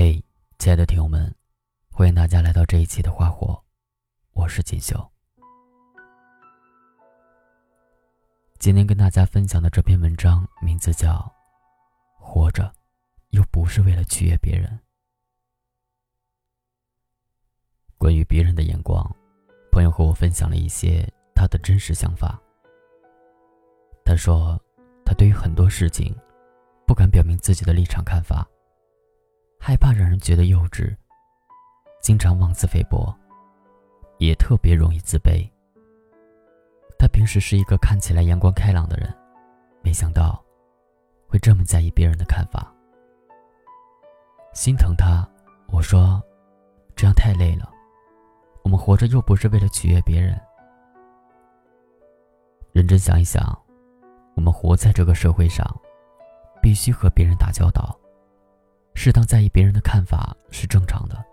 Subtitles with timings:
[0.00, 0.24] 嘿，
[0.60, 1.34] 亲爱的听友们，
[1.90, 3.60] 欢迎大家来到这一期的花火，
[4.32, 5.10] 我是锦绣。
[8.60, 11.14] 今天跟大家分享的这篇文章名字叫
[12.22, 12.72] 《活着，
[13.30, 14.70] 又不是为了取悦别人》。
[17.98, 19.04] 关于别人的眼光，
[19.72, 22.40] 朋友和我分享了一些他的真实想法。
[24.04, 24.56] 他说，
[25.04, 26.16] 他对于很多事情，
[26.86, 28.48] 不敢表明自己的立场看法。
[29.58, 30.96] 害怕让人觉得幼稚，
[32.00, 33.14] 经常妄自菲薄，
[34.18, 35.46] 也特别容易自卑。
[36.98, 39.14] 他平时是一个看起来阳光开朗的人，
[39.82, 40.42] 没想到
[41.28, 42.72] 会这么在意别人的看法。
[44.54, 45.28] 心疼他，
[45.68, 46.20] 我说，
[46.96, 47.70] 这样太累了。
[48.64, 50.40] 我们活着又不是为了取悦别人。
[52.72, 53.56] 认真想一想，
[54.34, 55.64] 我们活在这个社会上，
[56.60, 57.96] 必须和别人打交道。
[58.98, 61.24] 适当在意别人的看法是正常的，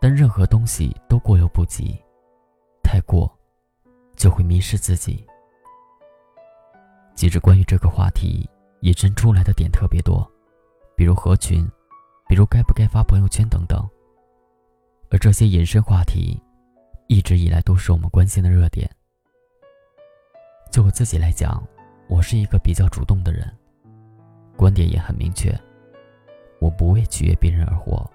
[0.00, 2.00] 但任何东西都过犹不及，
[2.84, 3.28] 太过
[4.14, 5.26] 就会迷失自己。
[7.16, 8.48] 其实关于这个话题，
[8.82, 10.24] 引申出来的点特别多，
[10.94, 11.68] 比如合群，
[12.28, 13.84] 比如该不该发朋友圈等等。
[15.10, 16.40] 而这些引申话题，
[17.08, 18.88] 一直以来都是我们关心的热点。
[20.70, 21.60] 就我自己来讲，
[22.08, 23.52] 我是一个比较主动的人，
[24.56, 25.52] 观点也很明确。
[26.58, 28.08] 我不为取悦别人而活。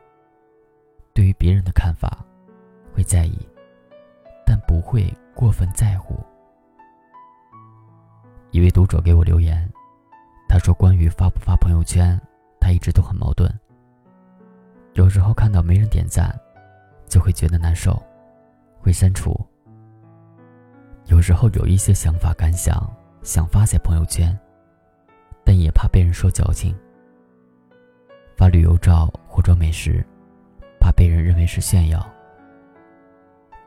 [1.14, 2.26] 对于别人的看法，
[2.94, 3.38] 会在意，
[4.46, 6.16] 但不会过分在乎。
[8.52, 9.68] 一位读者给我留言，
[10.48, 12.20] 他说：“关于发不发朋友圈，
[12.60, 13.52] 他一直都很矛盾。
[14.94, 16.40] 有时候看到没人点赞，
[17.08, 18.00] 就会觉得难受，
[18.80, 19.34] 会删除；
[21.06, 22.88] 有时候有一些想法感想
[23.24, 24.38] 想发在朋友圈，
[25.44, 26.76] 但也怕被人说矫情。”
[28.36, 30.06] 发旅游照或者美食，
[30.80, 32.06] 怕被人认为是炫耀。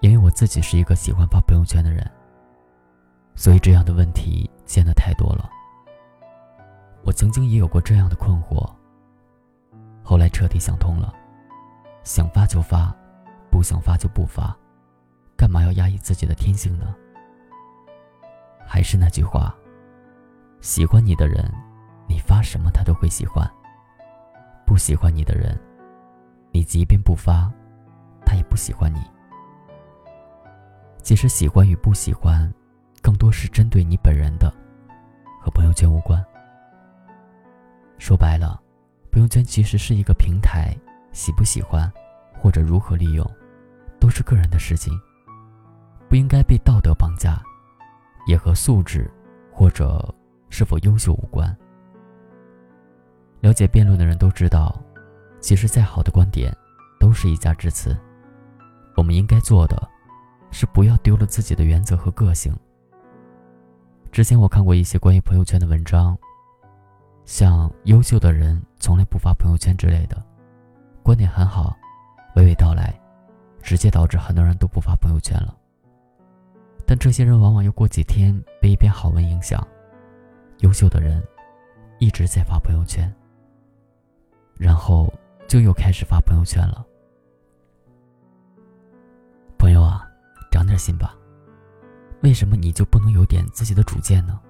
[0.00, 2.09] 因为我自己是一个喜欢发朋友圈的人，
[3.34, 5.50] 所以这样的问题见得太多了。
[7.03, 8.69] 我曾经也有过这样的困惑，
[10.03, 11.15] 后来彻底想通了：
[12.04, 12.94] 想发就发，
[13.50, 14.56] 不想发就不发，
[15.37, 16.94] 干嘛要压抑自己的天性呢？
[18.66, 19.54] 还是那句话，
[20.60, 21.50] 喜欢你的人，
[22.09, 23.50] 你发什么他都会喜欢。
[24.66, 25.59] 不喜欢你的人，
[26.50, 27.50] 你即便不发，
[28.27, 28.99] 他也不喜欢你。
[31.00, 32.53] 其实喜欢与不喜欢，
[33.00, 34.53] 更多是针对你本人的，
[35.41, 36.22] 和朋友圈无关。
[37.97, 38.60] 说白了，
[39.12, 40.77] 朋友圈其实是一个平台，
[41.12, 41.91] 喜不喜欢，
[42.34, 43.25] 或者如何利用，
[44.00, 44.93] 都是个人的事情，
[46.09, 47.41] 不应该被道德绑架，
[48.27, 49.09] 也和素质
[49.53, 50.12] 或者
[50.50, 51.56] 是否优秀无关。
[53.47, 54.75] 了解辩论的人都知道，
[55.39, 56.53] 其实再好的观点，
[56.99, 57.97] 都是一家之词。
[58.97, 59.89] 我们应该做的，
[60.51, 62.53] 是不要丢了自己的原则和个性。
[64.11, 66.19] 之前我看过一些关于朋友圈的文章，
[67.25, 70.21] 像“优秀的人从来不发朋友圈”之类的，
[71.05, 71.73] 观点很好，
[72.34, 73.01] 娓娓道来，
[73.63, 75.57] 直接导致很多人都不发朋友圈了。
[76.84, 79.65] 但这些人往往又过几天被一篇好文影响，
[80.63, 81.23] 优秀的人
[82.01, 83.09] 一直在发朋友圈。
[84.59, 85.12] 然后
[85.47, 86.84] 就又开始发朋友圈了。
[89.59, 90.06] 朋友啊，
[90.50, 91.17] 长点心吧。
[92.22, 94.41] 为什么你就不能有点自己的主见呢？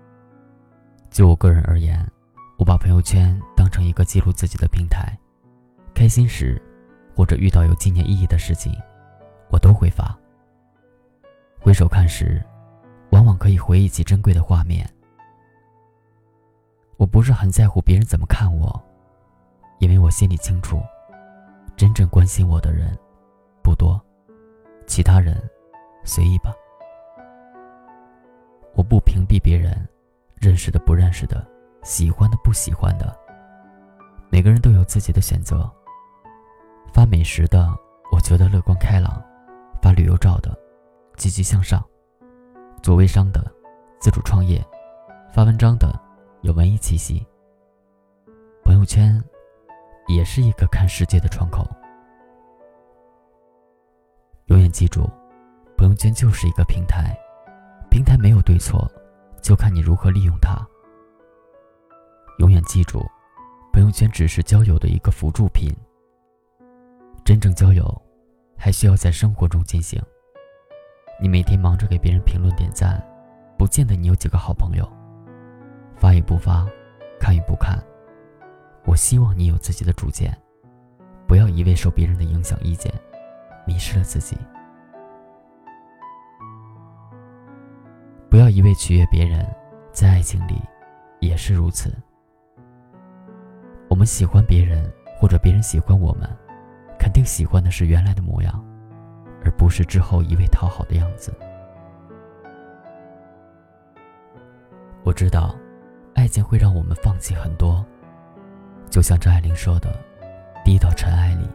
[1.11, 2.07] 就我个人而言，
[2.59, 5.17] 我把朋友圈当成一个记录自己的平台。
[5.95, 6.61] 开心时，
[7.15, 8.73] 或者遇到有纪念意义的事情，
[9.51, 10.17] 我都会发。
[11.59, 12.45] 回首看时，
[13.11, 14.89] 往往可以回忆起珍贵的画面。
[16.97, 18.83] 我不是很在乎别人怎么看我。
[19.79, 20.81] 因为我心里清楚，
[21.77, 22.97] 真正关心我的人
[23.63, 24.01] 不多，
[24.87, 25.37] 其他人
[26.05, 26.55] 随意吧。
[28.75, 29.87] 我不屏蔽别人，
[30.35, 31.47] 认识的不认识的，
[31.83, 33.15] 喜欢的不喜欢的，
[34.31, 35.71] 每个人都有自己的选择。
[36.93, 37.69] 发美食的，
[38.11, 39.23] 我觉得乐观开朗；
[39.83, 40.57] 发旅游照的，
[41.17, 41.81] 积极向上；
[42.83, 43.45] 做微商的，
[44.01, 44.61] 自主创业；
[45.33, 45.99] 发文章的，
[46.41, 47.27] 有文艺气息。
[48.65, 49.23] 朋友圈。
[50.07, 51.67] 也是一个看世界的窗口。
[54.47, 55.09] 永远记住，
[55.77, 57.17] 朋友圈就是一个平台，
[57.91, 58.89] 平台没有对错，
[59.43, 60.57] 就看你如何利用它。
[62.39, 63.05] 永远记住，
[63.73, 65.75] 朋友圈只是交友的一个辅助品。
[67.25, 67.85] 真正交友，
[68.57, 70.01] 还需要在生活中进行。
[71.21, 73.03] 你每天忙着给别人评论点赞，
[73.59, 74.89] 不见得你有几个好朋友。
[75.97, 76.65] 发与不发，
[77.19, 77.83] 看与不看。
[78.87, 80.35] 我希望你有自己的主见，
[81.27, 82.93] 不要一味受别人的影响意见，
[83.67, 84.39] 迷失了自己。
[88.31, 89.45] 不要一味取悦别人，
[89.93, 90.61] 在爱情里
[91.21, 91.93] 也是如此。
[93.89, 96.29] 我们喜欢别人，或者别人喜欢我们，
[96.99, 98.65] 肯定喜欢的是原来的模样，
[99.45, 101.35] 而不是之后一味讨好的样子。
[105.03, 105.55] 我知道，
[106.15, 107.86] 爱情会让我们放弃很多，
[108.91, 109.95] 就像张爱玲说的
[110.65, 111.49] ：“低到尘埃里。”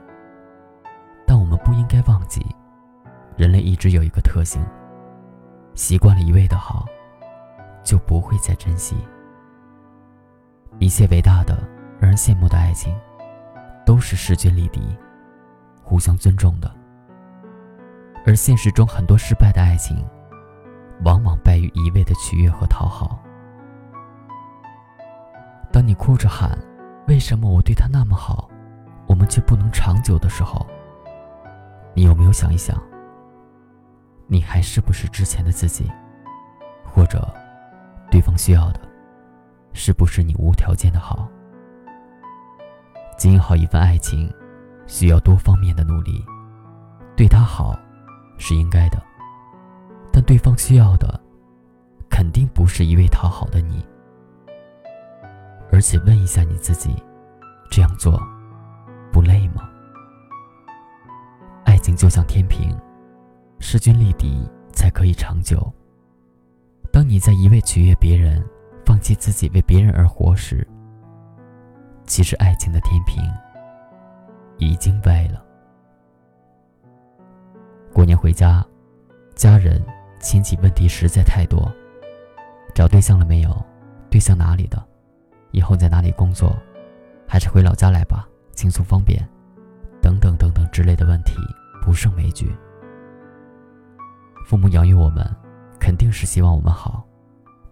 [1.26, 2.46] 但我们不应该忘记，
[3.38, 4.62] 人类一直有一个特性。
[5.74, 6.86] 习惯了一味的好，
[7.84, 8.96] 就不会再珍惜。
[10.80, 11.58] 一切伟大的、
[12.00, 12.94] 让人羡慕的爱情，
[13.86, 14.82] 都是势均力敌、
[15.82, 16.70] 互相尊重的。
[18.26, 20.06] 而现实中很多失败的爱情，
[21.06, 23.20] 往往败于一味的取悦和讨好。
[25.72, 26.58] 当你哭着喊
[27.08, 28.50] “为什么我对他那么好，
[29.08, 30.66] 我们却不能长久”的时候，
[31.94, 32.82] 你有没有想一想？
[34.28, 35.92] 你还是不是之前的自己？
[36.86, 37.28] 或者，
[38.10, 38.80] 对方需要的，
[39.74, 41.28] 是不是你无条件的好？
[43.18, 44.34] 经营好一份爱情，
[44.88, 46.24] 需要多方面的努力。
[47.16, 47.78] 对他好，
[48.38, 49.02] 是应该的，
[50.12, 51.20] 但对方需要的，
[52.10, 53.86] 肯定不是一味讨好的你。
[55.72, 56.94] 而且问一下你自己，
[57.70, 58.22] 这样做，
[59.12, 59.70] 不累吗？
[61.64, 62.78] 爱情就像天平。
[63.64, 65.72] 势均力敌才可以长久。
[66.92, 68.44] 当你在一味取悦别人，
[68.84, 70.68] 放弃自己为别人而活时，
[72.06, 73.24] 其实爱情的天平
[74.58, 75.46] 已经歪了。
[77.94, 78.66] 过年回家，
[79.36, 79.80] 家人
[80.20, 81.72] 亲戚问题实在太多：
[82.74, 83.64] 找对象了没有？
[84.10, 84.84] 对象哪里的？
[85.52, 86.56] 以后在哪里工作？
[87.28, 89.26] 还是回老家来吧，轻松方便。
[90.02, 91.36] 等等等等之类的问题
[91.82, 92.54] 不胜枚举。
[94.46, 95.26] 父母养育我们，
[95.80, 97.06] 肯定是希望我们好，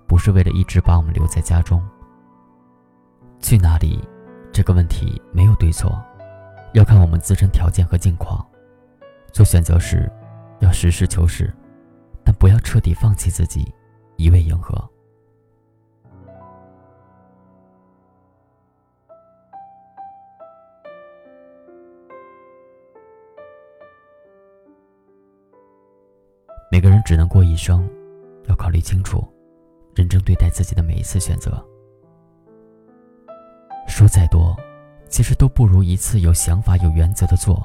[0.08, 1.84] 不是为了一直把我们留在家中。
[3.42, 4.00] 去哪里，
[4.54, 6.02] 这个问题没有对错，
[6.74, 8.46] 要看我们自身条件和境况。
[9.34, 10.10] 做选择时，
[10.60, 11.54] 要实事求是，
[12.24, 13.74] 但不要彻底放弃自己，
[14.16, 14.90] 一味迎合。
[26.80, 27.86] 每个人只能过一生，
[28.48, 29.22] 要考虑清楚，
[29.94, 31.62] 认真对待自己的每一次选择。
[33.86, 34.56] 说再多，
[35.10, 37.62] 其实都不如一次有想法、有原则的做。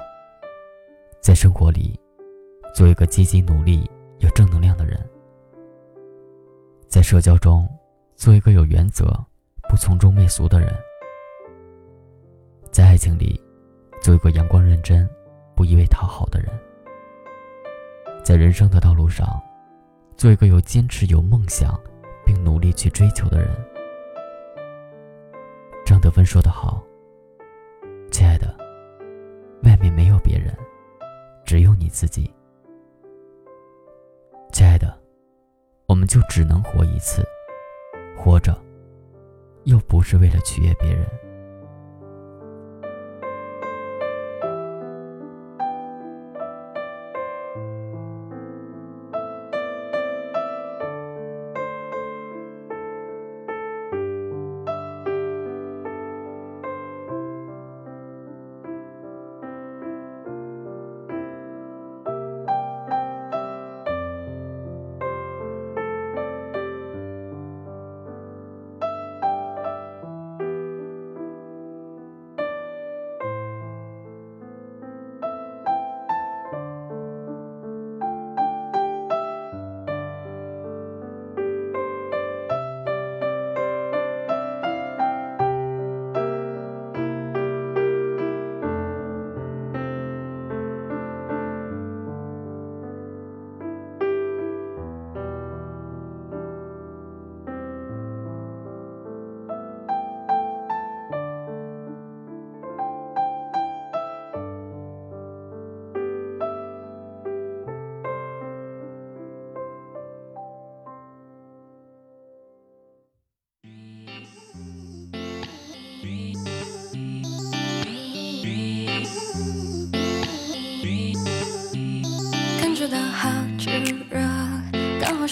[1.20, 1.96] 在生活里，
[2.74, 3.88] 做一个积极努力、
[4.18, 4.98] 有正能量的人；
[6.88, 7.68] 在社交中，
[8.16, 9.06] 做一个有原则、
[9.70, 10.68] 不从众媚俗的人；
[12.72, 13.40] 在爱情里，
[14.02, 15.08] 做一个阳光认真、
[15.54, 16.50] 不一味讨好的人。
[18.24, 19.38] 在人生的道路上，
[20.16, 21.78] 做一个有坚持、有梦想，
[22.24, 23.50] 并努力去追求的人。
[25.84, 26.82] 张德芬说得好
[28.10, 28.56] ：“亲爱的，
[29.64, 30.56] 外面没有别人，
[31.44, 32.32] 只有你自己。
[34.52, 34.98] 亲爱的，
[35.86, 37.22] 我们就只能活一次，
[38.16, 38.58] 活着，
[39.64, 41.06] 又不是为了取悦别人。”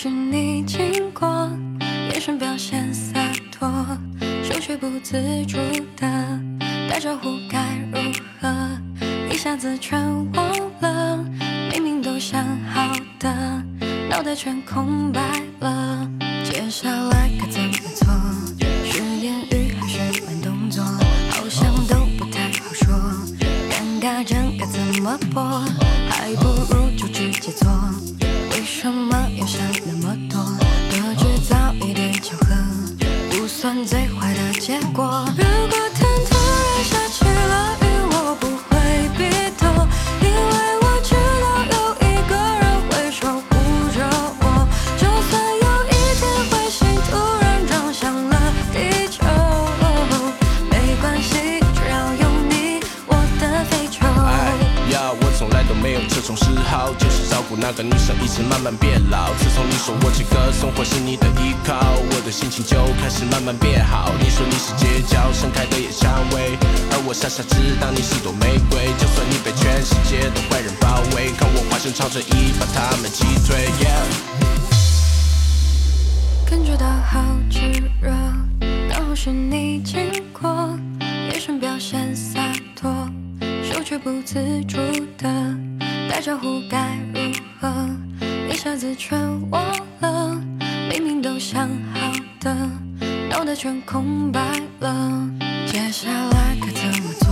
[0.03, 1.49] 是你经过，
[2.11, 3.15] 眼神表现洒
[3.53, 3.71] 脱，
[4.43, 5.17] 手却不自
[5.47, 5.57] 主
[5.97, 6.41] 的
[6.91, 8.53] 打招呼该如何？
[9.31, 10.45] 一下子全忘
[10.81, 11.25] 了，
[11.71, 13.33] 明明都想好的，
[14.11, 15.23] 脑袋全空白
[15.61, 16.11] 了。
[16.43, 18.09] 接下来该怎么做？
[18.85, 20.83] 是言语还是慢动作？
[21.31, 22.93] 好像都不太好说。
[23.71, 25.65] 尴尬症该怎么破？
[57.75, 59.33] 那个女生，一直慢慢变老。
[59.39, 64.13] 自从你说我这个生活是你的依靠，我的心情就开始慢慢变好。
[64.21, 66.53] 你说你是街角盛开的野蔷薇，
[66.93, 68.93] 而我傻傻知道你是朵玫瑰。
[69.01, 73.65] 就算你被全世界的坏人包围，看我化身超人一把他们击退。
[76.45, 77.59] 感觉到好炙
[78.03, 78.13] 热，
[78.91, 82.93] 刚好是你经过，眼神表现洒脱，
[83.65, 84.77] 手却不自主
[85.17, 85.57] 的
[86.13, 87.89] 打招呼该如何
[88.47, 89.19] 一下子全
[89.51, 89.65] 忘
[90.01, 90.39] 了
[90.91, 92.55] 明明都想好的
[93.31, 94.39] 脑袋全空白
[94.81, 95.27] 了
[95.67, 97.31] 接下来该怎么做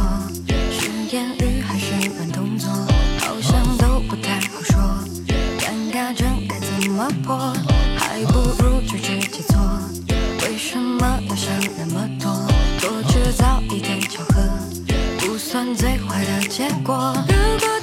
[0.70, 2.70] 是言语还是慢动作
[3.20, 4.80] 好像都不太好说
[5.58, 7.36] 尴尬症该怎么破
[7.98, 9.58] 还不如就直接做
[10.40, 12.32] 为什么要想那么多
[12.80, 14.42] 多制造一点巧合
[15.18, 17.79] 不算最坏的结果如果